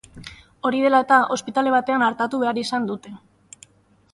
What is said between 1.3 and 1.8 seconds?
ospitale